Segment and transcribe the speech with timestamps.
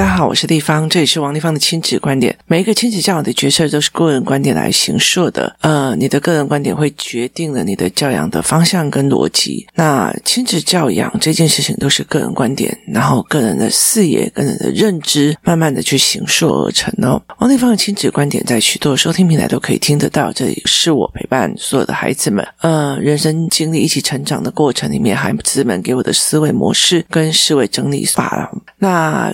[0.00, 2.34] 大家好，我是丽芳，这里是王立芳的亲子观点。
[2.46, 9.66] 每一个亲子教养的决策都是个人观点来形塑的，呃，你的个人观点会决定了你的教养的方向跟逻辑。
[9.74, 17.20] 那亲子教养这件事情都是个人观点，然后个人的视野、个人的认知，慢慢的去形塑而成哦。
[17.40, 28.50] 王立芳的亲子观点在许多收听平台都可以听得到，这里是我陪伴所有的孩子们，呃，人生经历一起成长的过程里面，孩子们给我的思维模式跟思维整理法。
[28.78, 29.30] 那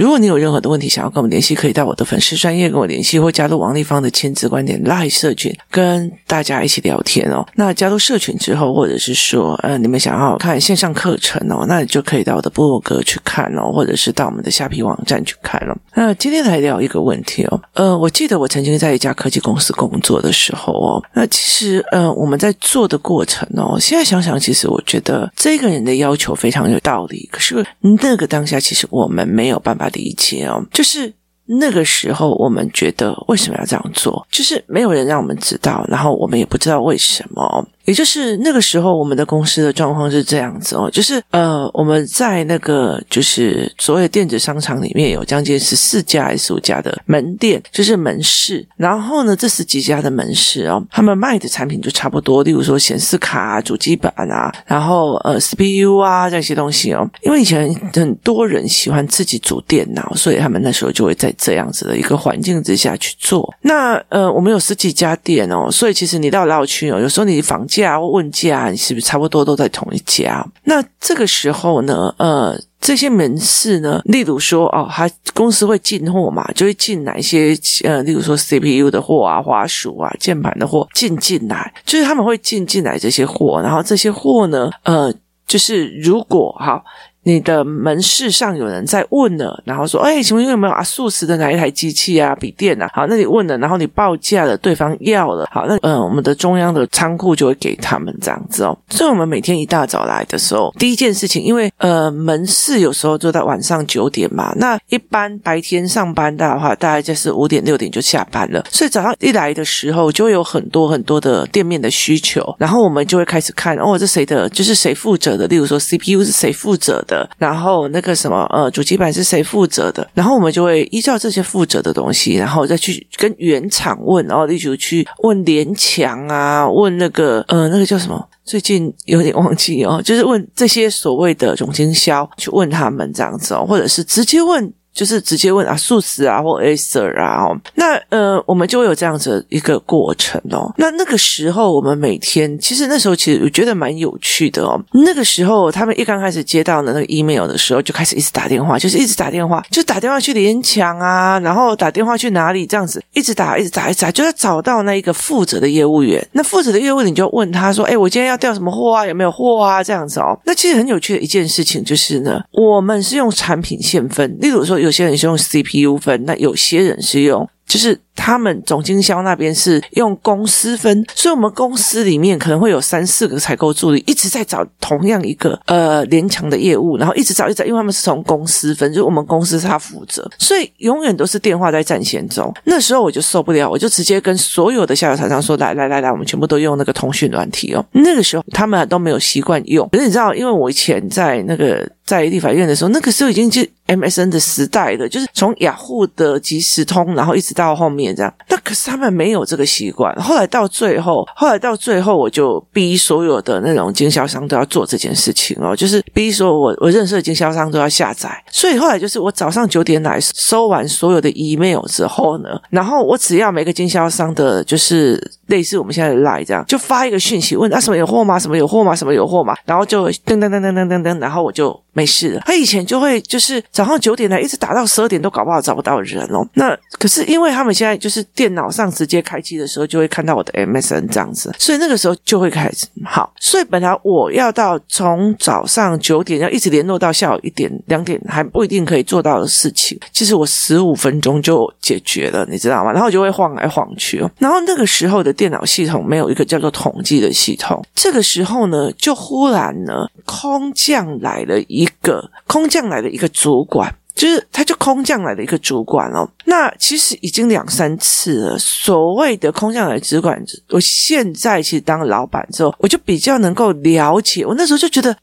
[0.00, 7.46] 如果你有任何的问题想要跟我们联系，可以到我的粉丝专业跟我联系，或加入王丽芳的亲子观点 Live 社群，跟大家一起聊天哦。
[7.56, 15.76] 那加入社群之后，或者是说，呃，你们想要看线上课程哦，那你就可以到我的部落格去看哦，或者是到我们的虾皮网站去看了哦。
[15.94, 29.89] 那今天来聊一个问题哦，呃，我记得我曾经在一家科技公司工作的时候哦，那其实呃，我们在做的过程哦，现在想想，其实我觉得这个人的要求非常有道理，可是那个当下，其实我们没有办法。
[29.92, 31.12] 理解哦，就是
[31.46, 37.66] 那个时候，我们觉得为什么要这样做，就是没有人让我们知道，然后我们也不知道为什么。
[37.84, 48.66] 也就是那个时候，我们的公司的状况是这样子哦，就是呃，我们在那个就是所谓电子商场里面有将近十四家还是五家的门店，就是门市。
[48.76, 57.08] 然后呢，这十几家的门市哦，他们卖的产品就差不多，例如说显示卡啊、主机板啊，然后呃 CPU 啊这些东西哦。
[57.22, 63.52] 因为以前很多人喜欢自己组电脑，所以他们那时候就会在这样子的一个环境之下去做。
[63.62, 67.80] 那呃，我们有十几家店哦，所以其实你到老区哦，有时候你房价。
[67.80, 70.46] 价问价，你是不是差不多都在同一家？
[70.64, 85.10] 那这个时候呢，呃，这些门市呢，例如说，哦，他公司会进货嘛，就会进来一些，呃，例如说 CPU 的货啊、花鼠啊、键盘的货进进来，就是他们会进进来这些货，然后这些货呢，呃，
[85.46, 86.84] 就是如果哈。
[87.22, 90.82] 你的门市上有人在问了，然后说：“哎，请问有没有啊？
[90.82, 92.34] 速食的哪一台机器啊？
[92.34, 98.76] 笔电啊？”好，那你问了，然后你报价了，对方要了，好，那嗯、呃，我们的中央的仓库就会给他们这样子哦。
[98.88, 114.48] 所以，我们每天一大早来的时候，第一件事情，因为呃，门市有时候就在晚上九点嘛，那一般白天上班的话，大概就是五点六点就下班了，所以早上一来的时候，就有很多很多的店面的需求，然后我们就会开始看，哦，这谁的？
[114.48, 115.46] 就是谁负责的？
[115.48, 117.19] 例如说 CPU 是谁负责的？
[117.38, 120.08] 然后那个什么呃，主机板是谁负责的？
[120.14, 128.28] 然后我们就会依照这些负责的东西，然后再去跟原厂问，然后例如去问联强啊，问那个呃那个叫什么？
[128.44, 134.72] 最近有点忘记哦，就是问这些所谓的总经销，去问他们这样子哦，或者是直接问。
[135.00, 140.70] 就是直接问啊，素食啊，或 Acer 啊，哦，那呃，我们就会有这样子一个过程哦。
[140.76, 144.78] 那那个时候，我们每天其实那时候其实我觉得蛮有趣的哦。
[144.92, 156.22] 那个时候，他们一刚开始接到的那个 email 的时候，就开始一直打电话，就是一直打电话，就打电话去联强啊，然后打电话去哪里这样子，一直打，一直打，一直打，就要找到那一个负责的业务员。
[156.32, 159.06] 那负责的业务员就问他说：“哎，我今天要调什么货啊？
[159.06, 160.38] 有没有货啊？”这样子哦。
[160.44, 164.78] 那其实很有趣的一件事情就是呢，我们是用产品线分，例如说。
[164.80, 168.00] 有有些人是用 CPU 分，那有些人是用，就是。
[168.14, 182.52] 他们总经销那边是用公司分，所以我们公司里面可能会有三四个采购助理一直在找同样一个呃联强的业务，然后一直找一直找，因为他们是从公司分，就是我们公司是他负责，所以永远都是电话在占线中。
[182.64, 197.99] 那时候我就受不了，我就直接跟所有的下游厂商说：“来来来来，我们全部都用那个通讯软体哦。”那个时候他们都没有习惯用，可是你知道，因为我以前在那个在立法院的时候，那个时候已经是 MSN 的时代了，就是从雅虎的即时通，然后一直到后面。
[198.14, 200.14] 这样，那可是他们没有这个习惯。
[200.16, 208.30] 后来到最后，后来到最后，我就逼所有的那种经销商都要做这件事情哦，就是逼说我我认识的经销商都要下载。
[208.50, 218.38] 所以后来就是我早上九点来收完所有的 email 之后呢，然后我只要每个经销商的，就是类似我们现在的 line 这样，就发一个讯息问啊什么有货吗？
[218.38, 218.94] 什么有货吗？
[218.94, 219.54] 什么有货吗？
[219.64, 222.42] 然后就噔噔噔噔噔噔噔，然后我就没事了。
[222.46, 226.44] 他以前就会就是早上九点来一直打到十二点都搞不好找不到人哦。
[226.54, 228.00] 那可是因为他们现在。
[228.00, 233.30] 就是电脑上直接开机的时候，就会看到我的 MSN 这样子，所以那个时候就会开始好。
[233.38, 242.90] 所以本来我要到从早上九点要一直联络到下午一点两点还不一定可以做到的事情，其实我十五分钟就解决了，你知道吗？
[242.90, 244.30] 然后就会晃来晃去哦。
[244.38, 253.94] 然后那个时候的电脑系统没有一个叫做统计的系统，这个时候呢，就忽然呢空降来了一一个空降来的一个主管。
[254.12, 256.28] 就是他就空降来的一个主管哦。
[256.44, 258.58] 那其实已经两三次了。
[258.58, 260.38] 所谓的空降来的主管，
[260.68, 264.44] 我现在其实当老板之后，我就比较能够了解。
[264.44, 265.16] 我那时候就觉得，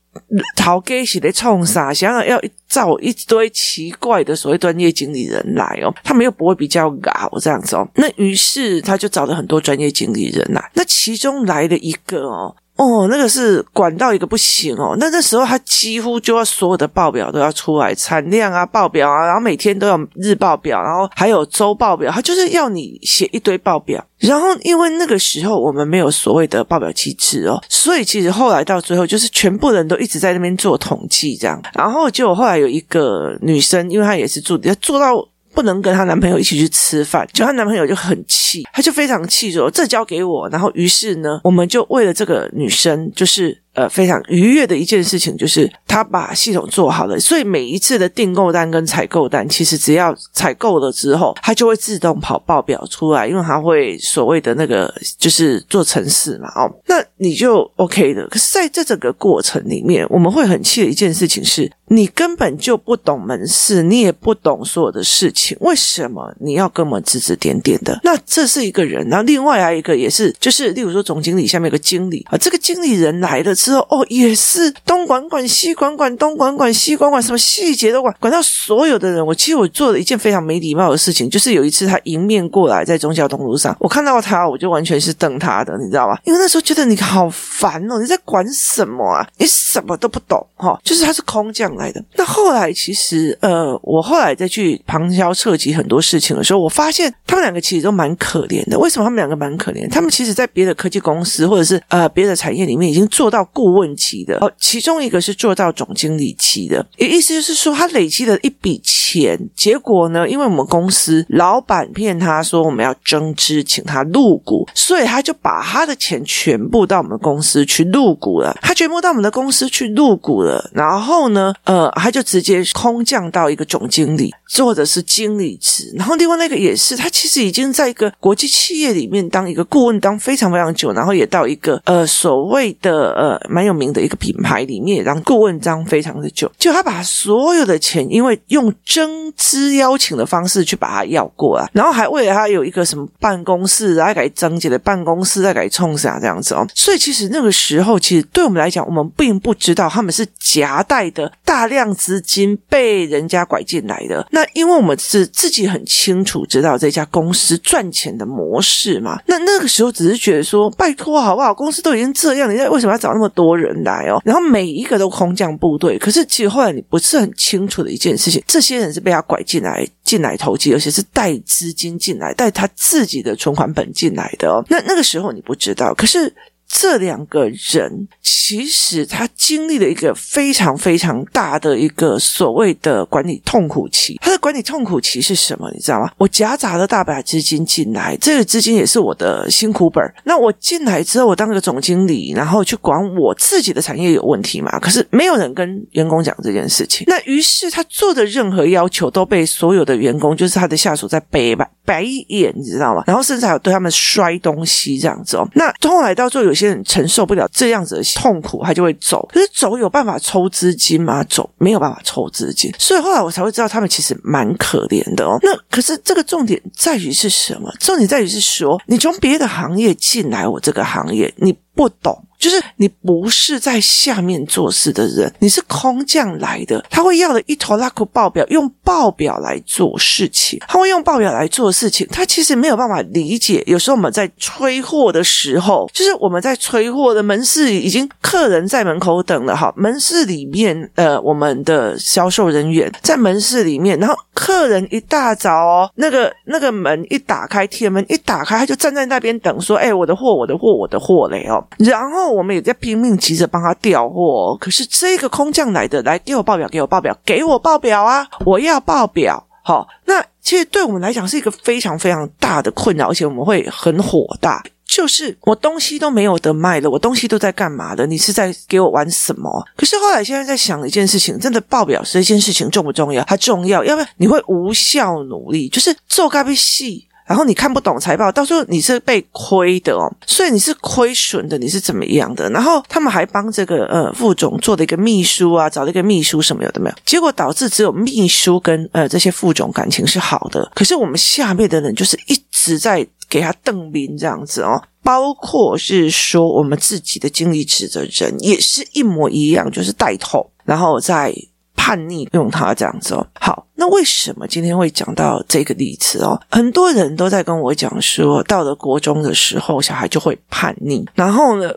[0.56, 7.88] 陶给是在冲啥，想要要找一堆奇怪的所谓专业经理人来哦，他们又不会比较搞这样子哦。
[7.96, 12.56] 那于是他就找了很多专业经理人来，那其中来了一个哦。
[12.78, 14.96] 哦，那个是管到一个不行哦。
[15.00, 24.04] 那那时候他几乎就要所有的报表都要出来，产量啊、报表啊，然后每天都有日报表，然后还有周报表，他就是要你写一堆报表。
[24.20, 31.62] 然后因为那个时候我们没有所谓的报表机制哦，所以其实后来到最后就是全部人都一直在那边做统计这样。
[31.74, 35.14] 然后就后来有一个女生，因为她也是助理，她做到。
[35.58, 43.64] 不能跟她男朋友一起去吃饭，就她男朋友就很气，他就非常气说：“这交给我。”然后于是呢，我们就为了这个女生，就是。
[43.78, 58.28] 呃，非常愉悦的一件事情就是他把系统做好了，所以每一次的订购单跟采购单，其实只要采购了之后，它就会自动跑报表出来，因为它会所谓的那个就是做程式嘛，哦，那你就 OK 的。
[58.30, 68.00] 可是在这整个过程里面，我们会很气的一件事情是，你根本就不懂门市，你也不懂所有的事情，为什么你要跟我们指指点点的？
[68.04, 73.54] 那这是一个人，然后另外还有一个也是，就是例如说总经理下面有个经理啊，这个经理人来了。
[73.68, 79.26] 之后哦，也是东管管西管管，东管管西管管，什么细节都管，管到所有的人。
[79.26, 86.18] 我其实我做了一件非常没礼貌的事情，就是有一次他迎面过来在忠孝东路上，我看到他，我就完全是瞪他的，你知道吗？
[86.24, 89.28] 因为那时候觉得你好烦哦，你在管什么啊？
[89.38, 92.02] 你什么都不懂哈、哦，就是他是空降来的。
[92.16, 98.80] 那后来其实呃，我后来再去旁敲侧击很多事情的时候，我发现他们两个其实都蛮可怜的。
[98.80, 99.90] 为什么他们两个蛮可怜？
[99.92, 103.46] 他们其实在别的科技公司或者是呃别的产业里面已经做到。
[103.58, 118.56] 顾问期的，其中一个是做到总经理期的，也意思就是说，他累积了一笔钱，结果呢，因为我们公司老板骗他说我们要增资，请他入股，所以他就把他的钱全部到我们公司去入股了。
[118.62, 125.92] 他全部到我们的公司去入股了，然后呢，呃，他就直接空降到一个总经理做的是经理职。
[125.96, 133.47] 然后另外那个也是，他其实已经在一个国际企业里面当一个顾问，当非常非常久，然后也到一个呃所谓的呃。
[133.50, 146.66] 蛮有名的一个品牌里面，然后顾问当非常的久，就他把所有的钱，因为用增资邀请的方式去把他要过来，然后还为了他有一个什么办公室，来给增建的办公室，再给冲啥这样子哦。
[146.74, 154.26] 所以其实那个时候，其实对我们来讲，我们并不知道他们是夹带的大量资金被人家拐进来的。
[154.32, 159.20] 那因为我们是自己很清楚知道这家公司赚钱的模式嘛。
[159.26, 161.54] 那那个时候只是觉得说，拜托好不好？
[161.54, 174.64] 公司都已经这样，你为什么要找那么多人来哦，然后每一个都空降部队，可是其实后来你不是很清楚的一件事情，这些人是被他拐进来，进来投机，而且是带资金进来，带他自己的存款本进来的哦。
[174.70, 176.34] 那那个时候你不知道，可是。
[176.68, 184.18] 这两个人其实他经历了一个非常非常大的一个所谓的管理痛苦期。
[184.22, 185.70] 他的管理痛苦期是什么？
[185.74, 186.12] 你知道吗？
[186.18, 190.04] 我夹杂了大把资金进来，这个资金也是我的辛苦本。
[190.24, 194.78] 那我进来之后，我当个总经理，然后去管我自己的产业有问题嘛？
[194.80, 197.06] 可是没有人跟员工讲这件事情。
[197.08, 201.68] 那于是他做的任何要求都被所有的员工，就是他的下属在背吧。
[201.86, 203.04] 白眼，你知道吗？
[203.08, 205.48] 然后甚至还有对他们摔东西这样子哦。
[205.54, 209.30] 那后来到最后，有有些人承受不了这样子的痛苦，他就会走。
[209.32, 211.24] 可是走有办法抽资金吗？
[211.26, 212.74] 走没有办法抽资金。
[212.80, 215.38] 所以后来我才会知道，他们其实蛮可怜的哦。
[215.44, 217.72] 那可是这个重点在于是什么？
[217.80, 222.24] 重点在于是说，你从别的行业进来，我这个行业你不懂。
[222.40, 226.86] 就是你不是在下面做事的人，你是空降来的。
[226.88, 230.58] 他会要的一头拉库报表，用报表来做事情。
[230.66, 233.62] 他会用报表来做事情，他其实没有办法理解。
[233.68, 252.38] 有时候我们在催货的时候，就是我们在催货的门市已经客人在门口等了哈，门市里面呃，我们的销售人员在门市里面，然后客人一大早哦，那个那个门一打开，铁门一打开，他就站在那边等，说：“哎，我的货，我的货，我的货嘞哦。”然后。
[252.38, 258.28] 我们也在拼命急着帮他调货，可是这个空降来的，来给我报表，给我报表，给我报表啊！
[258.46, 259.46] 我要报表。
[259.64, 264.64] 好，那其实对我们来讲是一个非常非常大的困扰，而且我们会很火大。
[264.86, 268.08] 就是我东西都没有得卖了，我东西都在干嘛的？
[268.08, 269.68] 你是在给我玩什么？
[269.76, 273.22] 可是后来现在在想一件事情，真的报表这件事情重不重要？
[273.26, 277.06] 它重要，要不然你会无效努力，就是做该被戏。
[277.28, 282.50] 然后你看不懂财报，到时候你是被亏的哦，所以你是亏损的，你是怎么样的？
[282.52, 301.36] 然后他们还帮这个呃副总做了一个秘书啊，找了一个秘书什么有的没有，结果导致只有秘书跟呃这些副总感情是好的，可是我们下面的人就是一直在给他瞪兵这样子哦，包括是说我们自己的经理职的人也是一模一样，就是带头，然后在。
[301.78, 306.38] 叛逆用他这样子哦，好，那为什么今天会讲到这个例子哦？
[306.50, 311.08] 很多人都在跟我讲说，到了国中的时候，小孩就会叛逆。
[311.14, 311.72] 然后呢，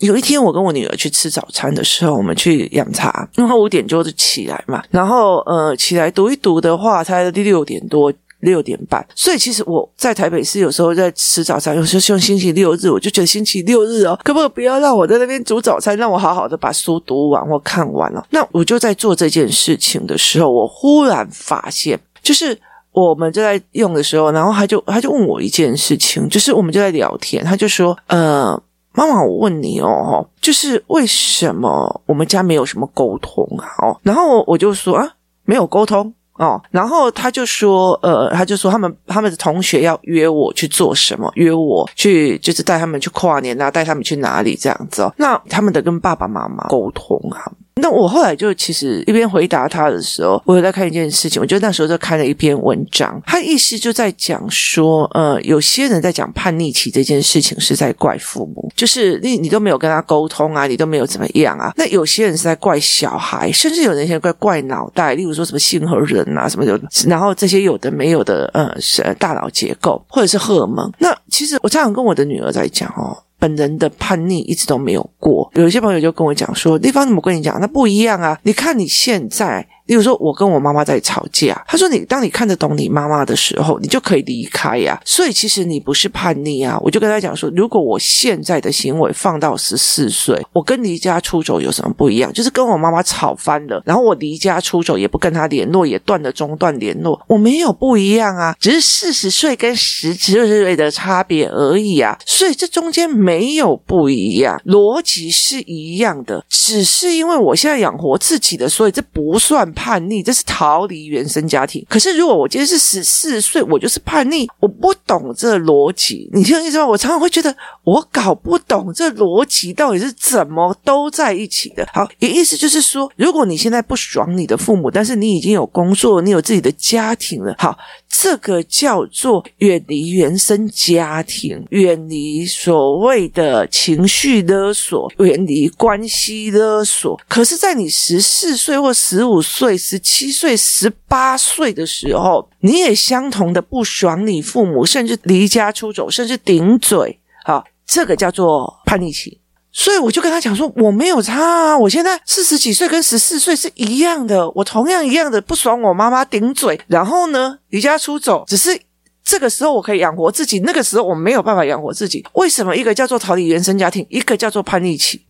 [0.00, 8.12] 有一天我跟我女儿去吃早餐的时候，我们去养茶，因为她五点就起来嘛，然后呃起来读一读的话，才六点多。
[8.44, 18.24] 六点半，所以其实我在台北市有时候在吃早餐，有时候像星期六日，我就觉得星期六日哦，可不可以不要让我在那边煮早餐，让我好好的把书读完或看完了？
[18.30, 22.56] 那我就在做这件事情的时候，我忽然发现，就是
[22.92, 28.60] 我们就在用的时候，然后他就他就问我一件事情，就是我们就在聊天，他就说：“呃，
[28.92, 33.66] 妈妈，我问你哦，就是为什么我们家没有什么沟通啊？
[33.86, 35.08] 哦，然后我就说啊，
[35.44, 45.14] 没有沟通。”哦，然后他就说，呃，他就说他们他们的同学要约我去做什么，约我去就是带他们去跨年啊，带他们去哪里这样子哦。
[45.16, 47.50] 那他们得跟爸爸妈妈沟通啊。
[47.80, 51.42] 那我后来就其实一边回答他的时候，我有在看一件事情。
[51.42, 61.72] 我觉得那时候就看了一篇文章，他意思就在讲说，呃，有些人在讲叛逆期这件事情是在怪父母，就是你你都没有跟他沟通啊，你都没有怎么样啊。
[61.76, 70.90] 那有些人是在怪小孩，甚至有人在怪怪脑袋，例如说什么性和人啊什么的，然后这些有的没有的，呃，是大脑结构或者是荷尔蒙。
[70.98, 73.18] 那其实我常常跟我的女儿在讲哦。
[73.44, 77.60] 本人的叛逆一直都没有过，有一些朋友就跟我讲说：“丽芳怎么跟你讲？
[77.60, 78.40] 那不一样啊！
[78.42, 86.78] 你看你现在。”例如说，我跟我妈妈在吵架，他说：“你当你看得懂你妈妈的时候，你就可以离开呀。”所以其实你不是叛逆啊。
[86.80, 92.32] 我就跟他讲说：“如果我现在的行为放到十四岁，我跟离家出走有什么不一样？
[92.32, 102.18] 就是跟我妈妈吵翻了，然后我离家出走，也不跟他联络，也断了中断联络，我没有不一样啊，只是四十岁跟十几岁的差别而已啊。
[102.24, 111.84] 所以这中间没有不一样，逻辑是一样的，只是因为我现在养活自己的，所以这不算。”叛逆，这是逃离原生家庭。
[111.88, 116.30] 可是如果我今天是十四岁，我就是叛逆，我不懂这逻辑。
[116.32, 116.86] 你听我意思吗？
[116.86, 121.86] 我常常会觉得我搞不懂这逻辑到底是怎么都在一起的。
[121.92, 127.76] 好，也意思就是说，如果你现在不爽你的父母，但是你已经有工作，你有自己的家庭了，好。
[128.16, 137.20] 这个叫做远离原生家庭，远离所谓的情绪勒索，远离关系勒索。
[137.28, 147.18] 可是，在你十四岁或十五岁、对十七岁、十八岁的时候，你也相同的不爽你父母，甚至离家出走，甚至顶嘴。
[147.46, 149.40] 好，这个叫做叛逆期。
[149.72, 158.78] 所以我就跟他讲说，我没有差啊，我现在四十几岁跟十四岁是一样的，我同样一样的不爽我妈妈顶嘴，然后呢离家出走，只是
[159.24, 162.22] 这个时候我可以养活自己，那个时候我没有办法养活自己。
[162.34, 165.22] 为什么一个叫做逃离原生家庭，一个叫做叛逆期？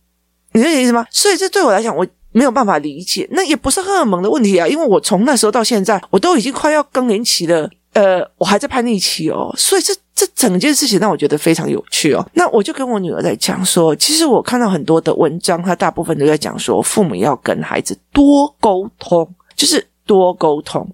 [0.51, 1.05] 你理解意思吗？
[1.09, 3.27] 所以这对我来讲，我没有办法理解。
[3.31, 9.95] 那也不是荷尔蒙的问题啊，因为我从那时候到现在，我都已经快要更年期了，呃，我还在叛逆期哦，所以这。
[10.15, 12.25] 这整件事情让我觉得非常有趣哦。
[12.35, 20.89] 那我就跟我女儿在讲说，其实我看到很多的文章，它大部分都在讲说，父母要跟孩子多沟通，就是多沟通。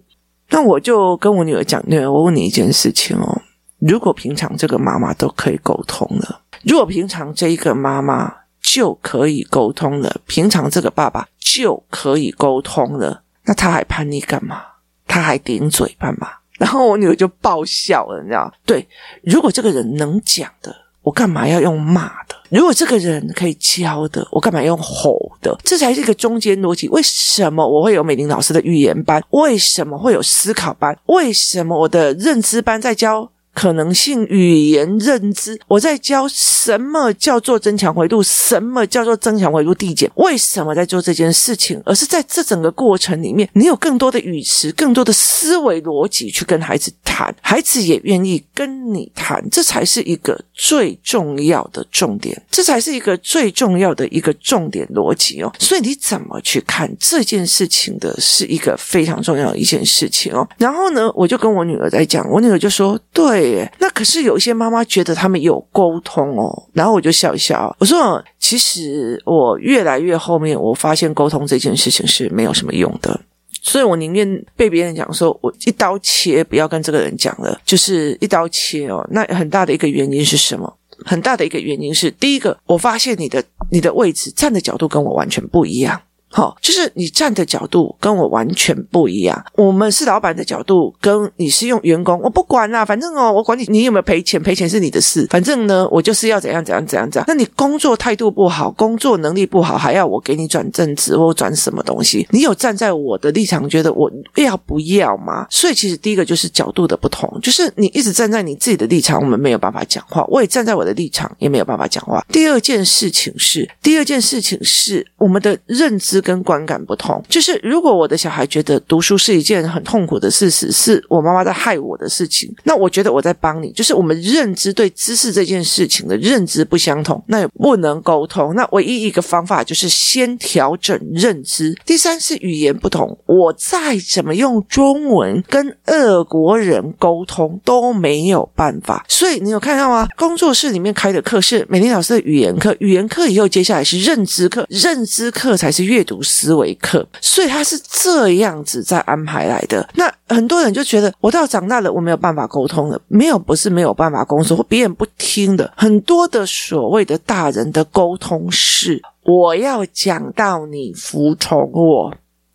[0.49, 3.39] 那我就跟我女儿讲，女儿，我问你一件事情哦，
[3.77, 14.61] 如果平常这个妈妈都可以沟通了，如果平常这一个妈妈就可以沟通了，平常这个爸爸就可以沟通了，那他还叛逆干嘛？
[15.07, 16.29] 他还顶嘴干嘛？
[16.57, 18.53] 然后我女儿就爆笑了，你知道？
[18.65, 18.87] 对，
[19.23, 22.35] 如果这个人能讲的，我干嘛要用骂的？
[22.49, 25.57] 如果这个人可以教的，我干嘛用吼的？
[25.63, 26.87] 这才是一个中间逻辑。
[26.89, 29.23] 为什么我会有美玲老师的语言班？
[29.31, 30.95] 为什么会有思考班？
[31.07, 33.31] 为什么我的认知班在教？
[33.53, 40.09] 可能性语言认知，我在教什么叫做增强维度，什么叫做增强维度递减？
[40.15, 41.81] 为什么在做这件事情？
[41.85, 55.51] 而是在这整个过程里面，你有更多的语词，更多的思维逻辑去跟孩子谈，孩子也愿意跟你谈，这才是一个最重要的重点，这才是一个最重要的一个重点逻辑哦。
[55.59, 60.47] 所以你怎么去看这件事情的，是一个非常重要的一件事情哦。
[60.57, 63.40] 然后呢，我就跟我女儿在讲，我女儿就说：“对。”
[63.79, 73.19] 那可是有一些妈妈觉得他们有沟通哦，然后我就笑一笑，我说：“其实我越来越后面，我发现沟通这件事情是没有什么用的。
[73.63, 79.07] 所以我宁愿被别人讲说，我一刀切，不要跟这个人讲了，就是一刀切哦。
[79.11, 80.73] 那很大的一个原因是什么？
[81.05, 85.99] 很大的一个原因是，第一个，我发现你的你的位置站的角度跟我完全不一样。
[86.31, 89.45] 好，就是你站的角度跟我完全不一样。
[89.55, 95.27] 我们是老板的角度，跟你是用员工，我不管啦，反正哦，我管你你有没有赔钱，赔钱是你的事。
[95.29, 97.25] 反正呢，我就是要怎样怎样怎样怎样。
[97.27, 102.25] 那你工作态度不好，工作能力不好，还要我给你转正职或转什么东西？
[102.31, 105.45] 你有站在我的立场，觉得我要不要吗？
[105.49, 112.25] 所以其实第一个就是角度的不同，就是你一直站在你自己的立场，我们没有办法讲话；我也站在我的立场，也没有办法讲话。
[112.31, 116.20] 第二件事情是，第二件事情是我们的认知。
[116.21, 123.71] 跟观感不同，就是如果我的小孩觉得读书是一件很痛苦的事实，是我妈妈在害我的事情，那我觉得我在帮你。
[123.71, 128.53] 就是我们认知对知识这件事情的认知不相同，那也不能沟通。
[128.55, 131.75] 那唯一一个方法就是先调整认知。
[131.85, 139.05] 第三是语言不同，我再怎么用中文跟俄国人沟通都没有办法。
[139.07, 140.07] 所以你有看到吗？
[140.17, 146.10] 工作室里面开的课是美丽老师的语言课，语言课以后接下来是认知课，认知课才是阅读。
[146.11, 149.87] 读思维课，所以他是这样子在安排来的。
[149.95, 153.01] 那很多人就觉得，我到长大了，我没有办法沟通了。
[153.07, 155.71] 没有，不是没有办法沟通，或别人不听的。
[155.77, 162.13] 很多的所谓的大人的沟通是，我要讲到你服从我。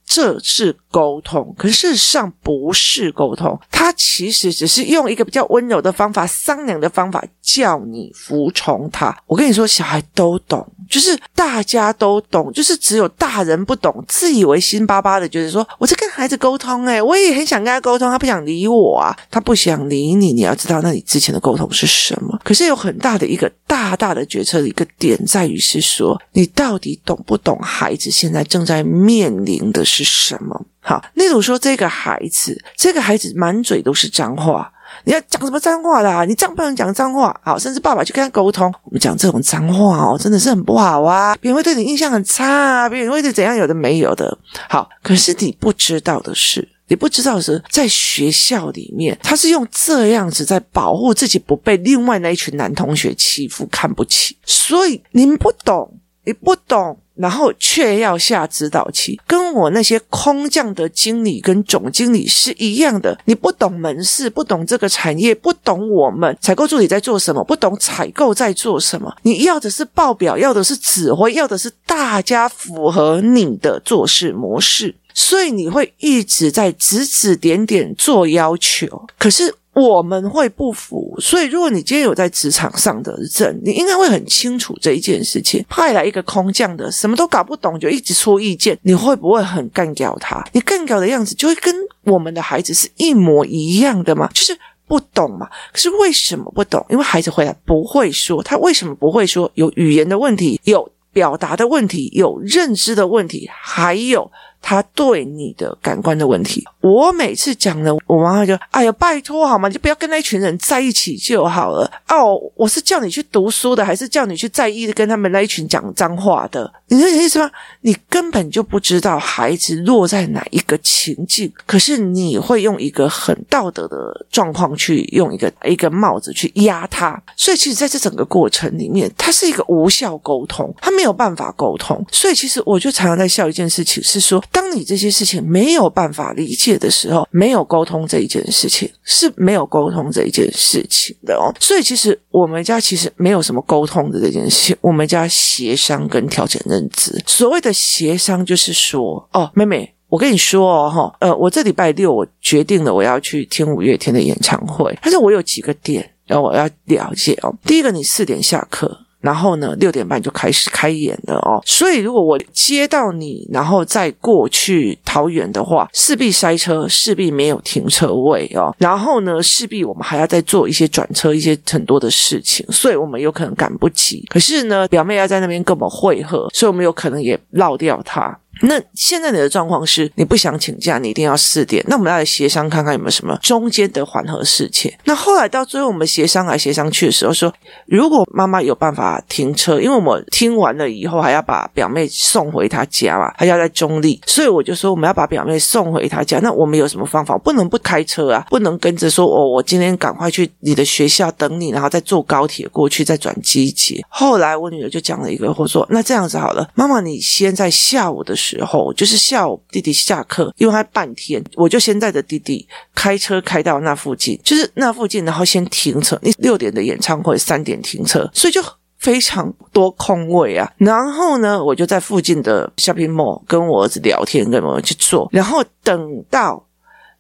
[0.08, 9.14] 这是沟通，可事实上不是沟通，他其实只是用一个比较温柔的方法、商量的方法叫你服从他。
[9.26, 20.32] 我跟你说，小孩都懂，就是大家都懂，就是只有大人不懂，自以为心巴巴的，觉得说我在跟孩子沟通，诶，我也很想跟他沟通，他不想理我啊，他不想理你。
[20.32, 22.38] 你要知道，那你之前的沟通是什么？
[22.44, 30.66] 可是有很大的一个大大的决策的一个点在于是说，你到底懂不懂孩子现在正在面临的是什么？
[30.80, 34.70] 好，例如说这个孩子，这个孩子满嘴都是脏话，
[35.04, 36.24] 你要讲什么脏话啦？
[36.24, 37.38] 你这样不能讲脏话。
[37.42, 44.36] 好，甚至爸爸去跟他沟通，我们讲这种脏话哦，真的是很不好啊，别人会对你印象很差啊，别人会对怎样有的没有的。
[44.68, 56.98] 好，可是你不知道的是，你不知道的是，在学校里面，他是用这样子在保护自己不被另外那一群男同学欺负、看不起，所以你们不懂，你不懂。
[57.16, 63.18] 然后却要下指导棋，跟我那些空降的经理跟总经理是一样的。
[63.24, 69.14] 你不懂门市，不懂这个产业，不懂我们采购助理在做什么，不懂采购在做什么。
[69.22, 79.06] 你要的是报表，要的是指挥，要的是大家符合你的做事模式，所以你会一直在指指点点做要求。
[79.18, 79.54] 可是。
[79.76, 85.62] 我们会不服，所以如果你今天有在职场上的人，你应该会很清楚这一件事情。
[85.68, 90.42] 派来一个空降的，什么都搞不懂，就一直出意见，你会不会很干掉他？
[90.52, 94.30] 你干掉的样子就会跟我们的孩子是一模一样的吗？
[94.32, 94.58] 就是
[94.88, 95.46] 不懂嘛。
[95.70, 96.82] 可是为什么不懂？
[96.88, 99.50] 因为孩子回来不会说，他为什么不会说？
[99.56, 104.32] 有语言的问题，有表达的问题，有认知的问题，还有。
[104.68, 109.68] 他对你的感官的问题，我每次讲了，我妈妈就哎呀，拜托好吗？
[109.68, 111.88] 你就不要跟那一群人在一起就好了。
[112.08, 116.68] 哦，我是叫你去读书的，还是叫你去在意的跟他们那一群讲脏话的？
[116.88, 117.48] 你这意思吗？
[117.82, 132.04] 你根本就不知道孩子落在哪一个情境，可是你会用一个很道德的状况去用一个一个帽子去压他，所以其实在这整个过程里面，他是一个无效沟通，他没有办法沟通。
[132.10, 134.42] 所以其实我就常常在笑一件事情，是说。
[134.56, 141.52] 当你这些事情没有办法理解的时候，没有沟通这一件事情是没有沟通这一件事情的哦。
[141.60, 147.22] 所以其实我们家其实没有什么沟通的这件事情，我们家协商跟调整认知。
[147.26, 157.54] 所谓的协商就是说，哦，妹妹，我跟你说哦，哈，呃，我这礼拜六我决定了我要去听五月天的演唱会，但是我有几个点，然后我要了解哦。
[157.66, 159.02] 第一个，你四点下课。
[159.26, 161.60] 然后呢，六点半就开始开演了哦。
[161.66, 168.72] 所以如果我接到你，然后再过去桃园的话，势必塞车，势必没有停车位哦。
[168.78, 174.24] 然后呢，势必我们还要再做一些转车，一些很多的事情，所以我们有可能赶不及。
[174.28, 178.38] 可是呢，表妹要在那边跟我们会合，所以我们有可能也落掉她。
[178.62, 181.84] 那现在你的状况是你不想请假，你一定要四点。
[181.88, 184.92] 那我们要来协商看看有没有什么中间的缓和事情。
[185.04, 187.52] 那后来到最后我们协商来协商去的时候说，
[187.86, 196.38] 如果妈妈有办法停车，因为我们听完了以后还要把表妹送回她家嘛，她要在中坜，所以我就说我们要把表妹送回她家。
[196.40, 197.36] 那我们有什么方法？
[197.38, 204.02] 不能不开车啊，不能跟着说哦，我今天赶快去你的学校等你，然后再坐高铁过去，再转机捷。
[204.08, 216.18] 后来我女儿就讲了一个，或说那这样子好了，妈妈你先在下午的时时候，就是下午弟弟下课，因为他半天，我就先带着弟弟开车开到那附近，就是那附近，然后先停车。
[216.22, 218.62] 你六点的演唱会，三点停车，所以就
[218.98, 220.70] 非常多空位啊。
[220.76, 225.28] 然后呢，我就在附近的 shopping mall 跟我儿子聊天，跟我儿子去坐。
[225.32, 226.64] 然后等到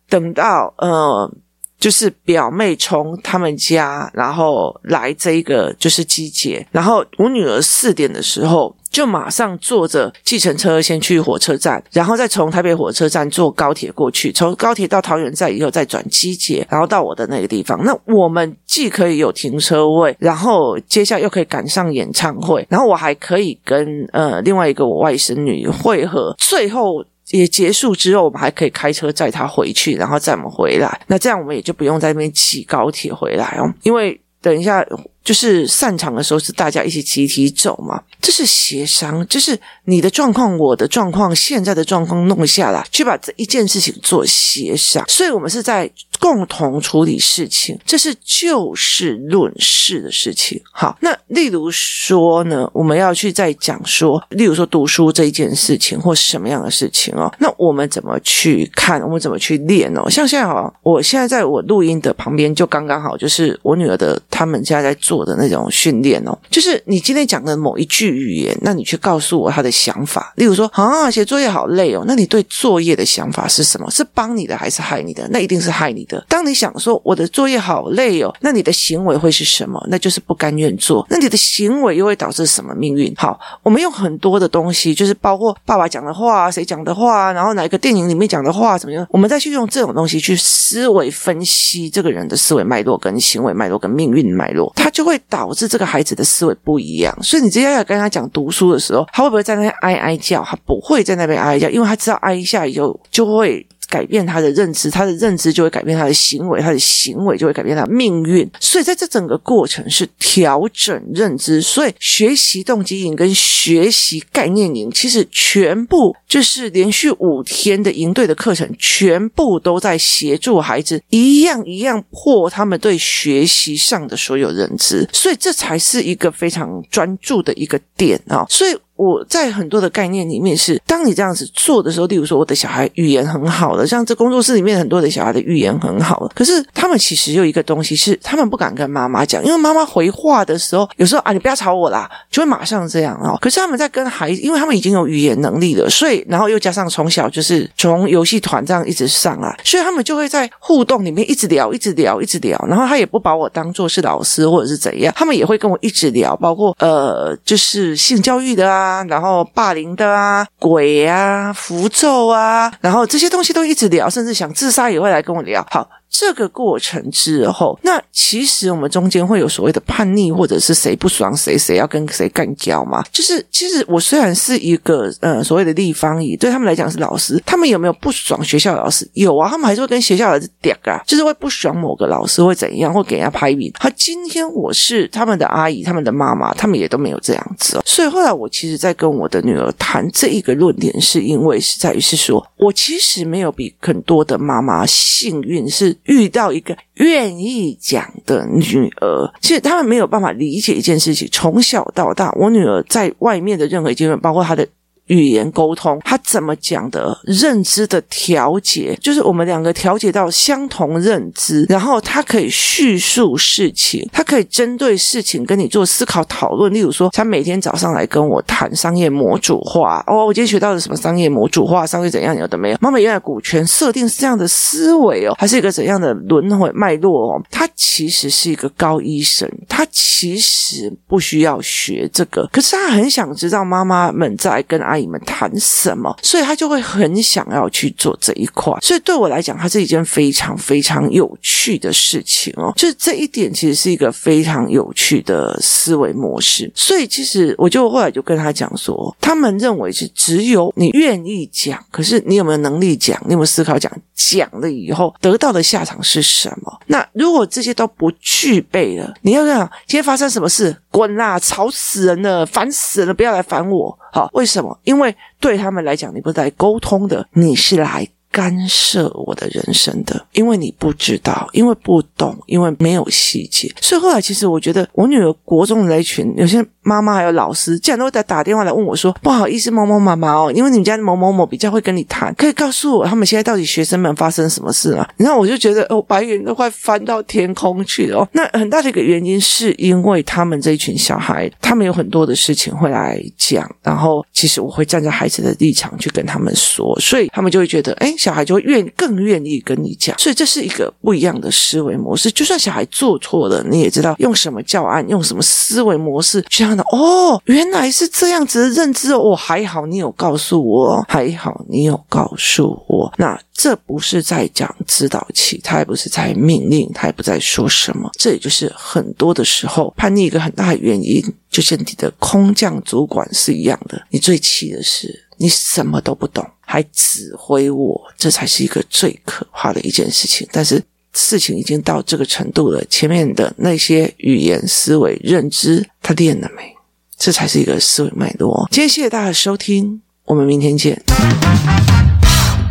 [0.08, 1.30] 等到呃。
[1.78, 17.78] 就是表妹从他们家，然后来这一个就是机捷，然后我女儿四点的时候就马上坐着计程车先去火车站，然后再从台北火车站坐高铁过去，从高铁到桃园站以后再转机捷，然后到我的那个地方。
[17.84, 27.04] 那我们既可以有停车位，然后接下来又可以赶上演唱会，然后我还可以跟呃另外一个我外甥女会合，最后。
[27.30, 31.00] 也结束之后，我们还可以开车载他回去，然后再我们回来。
[31.06, 34.84] 那这样我们也就不用在那边挤高铁回来哦，因为等一下。
[35.26, 50.60] 就是散场的时候是大家一起集体走嘛，这是协商，就是你的状况、我的状况、现在的状况弄下来，去把这一件事情做协商，所以我们是在共同处理事情，这是就事论事的事情。
[50.72, 59.02] 好，那例如说呢，我们要去再讲说，例如说读书这一件事情或是什么样的事情哦，那我们怎么去看？
[59.02, 60.08] 我们怎么去练哦？
[60.08, 65.26] 像现在哦，我现在在我录音的旁边，就刚刚好，就是我女儿的他们家在做。
[65.26, 70.32] 的那种训练哦，就是你今天讲的某一句语言，那你去告诉我他的想法。
[70.36, 73.90] 例如说啊，写作业好累哦，那你对作业的想法是什么？
[73.90, 75.26] 是帮你的还是害你的？
[75.32, 79.82] 那一定是害你当你想说我的作业好累哦，那你的行为会是什么？
[79.88, 81.06] 那就是不甘愿做。
[81.08, 83.10] 那你的行为又会导致什么命运？
[83.16, 89.06] 好，我们用很多的东西，就是包括爸爸讲的话，谁讲的话，然后哪一个电影里面讲的话，怎么样？
[89.10, 95.06] 我们再去用这种东西去思维分析这个人的思维脉络、跟行为脉络、跟命运脉络，它就。
[95.06, 100.42] 会导致这个孩子的思维不一样，所以你直接要跟他讲读书的时候，他会不会在那边哀哀叫？
[100.42, 103.64] 他不会在那边哀哀叫，因为他知道哀一下以后就会。
[103.88, 108.48] 改变他的认知，他的认知就会改变他的行为，他的行为就会改变他的命运。
[108.60, 125.08] 所以在这整个过程是调整认知，所以学习动机营跟学习概念营，其实全部就是连续五天的营队的课程，全部都在协助孩子一样一样破他们对学习上的所有认知。
[125.12, 128.44] 所以这才是一个非常专注的一个点啊！
[128.48, 128.76] 所以。
[128.96, 143.36] 我在很多的概念里面是，当你这样子做的时候，例如说我的小孩语言很好的，像这工作室里面很多的小孩的语言很好的，可是他们其实有一个东西是，他们不敢跟妈妈讲，因为妈妈回话的时候，有时候啊，你不要吵我啦，就会马上这样哦。
[143.40, 158.85] 可是他们在跟孩子，因为他们已经有语言能力了，所以然后又加上从小就是从游戏团这样一直上来，所以他们就会在互动里面一直聊，一直聊，一直聊，然后他也不把我当做是老师或者是怎样，他们也会跟我一直聊，包括呃，就是性教育的啊。
[158.86, 165.66] 啊，然后霸凌的啊，鬼啊，符咒啊，然后这些东西都一直聊，甚至想自杀也会来跟我聊。
[165.70, 165.88] 好。
[166.08, 173.04] 这个过程之后，那其实我们中间会有所谓的叛逆，或者是谁不爽谁，谁要跟谁干交嘛？
[173.12, 179.06] 就是其实我虽然是一个呃所谓的立方体，对他们来讲是老师，他们有没有不爽学校老师？
[179.12, 183.70] 有啊，他们还是会跟学校的老师嗲啊，就是会不爽某个老师会怎样，会给人家拍扁。
[183.78, 187.78] 好，今天我是他们的阿姨，他们的妈妈，他们也都没有这样子。
[187.84, 195.94] 所以后来我其实，在跟我的女儿谈这一个论点，是因为是在于是说，我其实没有比很多的妈妈幸运是。
[196.06, 201.28] 遇到一个愿意讲的女儿，其实他们没有办法理解一件事情。
[201.30, 204.66] 从小到大，我女儿在外面的任何阶段，包括她的。
[205.06, 207.16] 语言沟通，他怎么讲的？
[207.24, 216.72] 认知的调节，就是我们两个调节到相同认知，然后他可以叙述事情，他可以针对事情跟你做思考讨论。
[216.74, 222.78] 例如说，他每天早上来跟我谈商业模组化，哦，我今天学到了什么商业模组化，商业怎样，有的没有？
[222.80, 227.42] 妈妈原来股权设定是这样的思维哦，还是一个怎样的轮回脉络哦？
[227.50, 234.95] 他其实是一个高医生，他其实不需要学这个，可是他很想知道妈妈们在跟阿。
[235.00, 236.14] 你们谈什么？
[236.22, 238.72] 所以他就会很想要去做这一块。
[238.80, 242.72] 所以对我来讲，它是一件非常非常有趣的事情哦。
[242.76, 246.70] 就是这一点，其实是一个非常有趣的思维模式。
[246.74, 253.20] 所以其实我就后来就跟他讲说，他们认为是只有你愿意讲，可是你有没有能力讲？
[253.26, 253.90] 你有没有思考讲？
[254.14, 256.80] 讲了以后得到的下场是什么？
[256.86, 260.74] 那如果这些都不具备了，你要想今天发生什么事？
[260.90, 261.38] 滚啦！
[261.38, 263.12] 吵死人了，烦死人了！
[263.14, 263.96] 不要来烦我。
[264.10, 264.78] 好，为什么？
[264.86, 270.26] 因为对他们来讲，你不是来沟通的，你是来干涉我的人生的。
[270.32, 273.70] 因为你不知道，因为不懂，因为没有细节。
[273.80, 288.28] 所以后来，其实我觉得，我女儿国中的那群有些妈妈还有老师，竟然都在打电话来问我说：“不好意思，某某妈妈哦，因为你们家的某某某比较会跟你谈，可以告诉我他们现在到底学生们发生什么事了？”然后我就觉得哦，白眼都快翻到天空去了哦。
[288.30, 302.30] 那很大的一个原因是因为他们这一群小孩，他们有很多的事情会来讲，然后其实我会站在孩子的立场去跟他们说，所以他们就会觉得，哎，小孩就会愿更愿意跟你讲，所以这是一个不一样的思维模式。
[302.30, 330.46] 就算小孩做错了，你也知道用什么教案，用什么思维模式去让哦，原来是这样子的认知哦，还好你有告诉我，还好你有告诉我，那这不是在讲指导器，他也不是在命令，他也不在说什么，这也就是很多的时候叛逆一个很大的原因，就像你的空降主管是一样的，你最气的是你什么都不懂，还指挥我，这才是一个最可怕的一件事情。
[330.52, 330.82] 但是
[331.16, 336.74] 事情已经到这个程度了，前面的那些语言、思维、认知，他练了没？
[337.16, 338.68] 这才是一个思维脉络。
[338.70, 341.02] 今天谢谢大家的收听，我们明天见。